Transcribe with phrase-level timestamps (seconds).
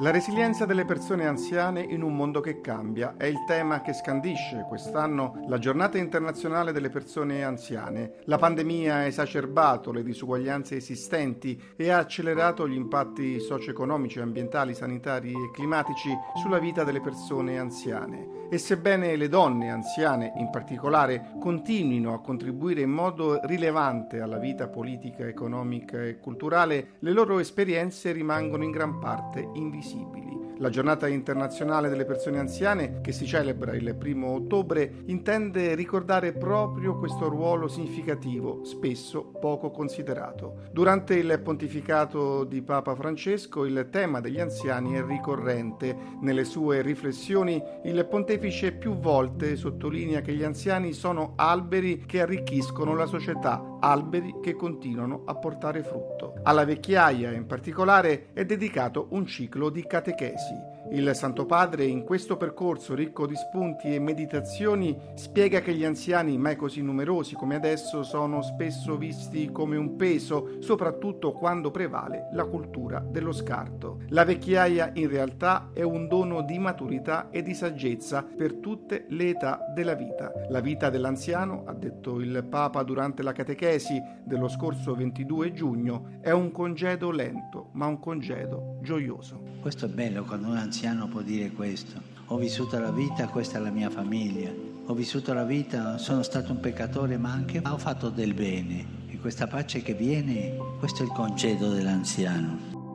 [0.00, 4.66] La resilienza delle persone anziane in un mondo che cambia è il tema che scandisce
[4.68, 8.16] quest'anno la giornata internazionale delle persone anziane.
[8.24, 15.30] La pandemia ha esacerbato le disuguaglianze esistenti e ha accelerato gli impatti socio-economici, ambientali, sanitari
[15.30, 16.10] e climatici
[16.42, 18.34] sulla vita delle persone anziane.
[18.50, 24.68] E sebbene le donne anziane in particolare continuino a contribuire in modo rilevante alla vita
[24.68, 30.35] politica, economica e culturale, le loro esperienze rimangono in gran parte invisibili visibili.
[30.58, 36.98] La giornata internazionale delle persone anziane, che si celebra il primo ottobre, intende ricordare proprio
[36.98, 40.62] questo ruolo significativo, spesso poco considerato.
[40.72, 45.94] Durante il pontificato di Papa Francesco il tema degli anziani è ricorrente.
[46.22, 52.94] Nelle sue riflessioni il pontefice più volte sottolinea che gli anziani sono alberi che arricchiscono
[52.94, 56.40] la società, alberi che continuano a portare frutto.
[56.44, 60.45] Alla vecchiaia in particolare è dedicato un ciclo di catechesi.
[60.46, 60.54] 起，
[60.90, 66.54] Il Santo Padre in questo percorso ricco di spunti e meditazioni spiega che gli anziani mai
[66.54, 73.00] così numerosi come adesso sono spesso visti come un peso, soprattutto quando prevale la cultura
[73.00, 74.02] dello scarto.
[74.08, 79.30] La vecchiaia in realtà è un dono di maturità e di saggezza per tutte le
[79.30, 80.32] età della vita.
[80.48, 86.30] La vita dell'anziano, ha detto il Papa durante la catechesi dello scorso 22 giugno, è
[86.30, 89.54] un congedo lento, ma un congedo gioioso.
[89.60, 92.02] Questo è bello quando un anziano può dire questo.
[92.26, 94.52] Ho vissuto la vita, questa è la mia famiglia.
[94.84, 98.84] Ho vissuto la vita, sono stato un peccatore, ma anche ho fatto del bene.
[99.08, 102.85] E questa pace che viene, questo è il congedo dell'anziano.